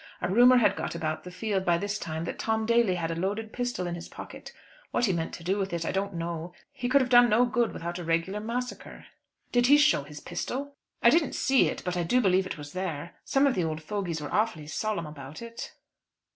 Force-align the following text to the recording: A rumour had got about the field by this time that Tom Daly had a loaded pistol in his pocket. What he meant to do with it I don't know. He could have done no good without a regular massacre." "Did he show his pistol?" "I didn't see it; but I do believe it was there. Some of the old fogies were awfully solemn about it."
A 0.19 0.27
rumour 0.27 0.57
had 0.57 0.75
got 0.75 0.95
about 0.95 1.23
the 1.25 1.29
field 1.29 1.63
by 1.63 1.77
this 1.77 1.99
time 1.99 2.23
that 2.23 2.39
Tom 2.39 2.65
Daly 2.65 2.95
had 2.95 3.11
a 3.11 3.15
loaded 3.15 3.53
pistol 3.53 3.85
in 3.85 3.93
his 3.93 4.09
pocket. 4.09 4.51
What 4.89 5.05
he 5.05 5.13
meant 5.13 5.31
to 5.35 5.43
do 5.43 5.59
with 5.59 5.71
it 5.73 5.85
I 5.85 5.91
don't 5.91 6.15
know. 6.15 6.55
He 6.73 6.89
could 6.89 7.01
have 7.01 7.09
done 7.11 7.29
no 7.29 7.45
good 7.45 7.71
without 7.71 7.99
a 7.99 8.03
regular 8.03 8.39
massacre." 8.39 9.05
"Did 9.51 9.67
he 9.67 9.77
show 9.77 10.01
his 10.01 10.19
pistol?" 10.19 10.73
"I 11.03 11.11
didn't 11.11 11.35
see 11.35 11.67
it; 11.69 11.83
but 11.85 11.95
I 11.95 12.01
do 12.01 12.19
believe 12.19 12.47
it 12.47 12.57
was 12.57 12.73
there. 12.73 13.17
Some 13.25 13.45
of 13.45 13.53
the 13.53 13.63
old 13.63 13.83
fogies 13.83 14.21
were 14.23 14.33
awfully 14.33 14.65
solemn 14.65 15.05
about 15.05 15.39
it." 15.39 15.71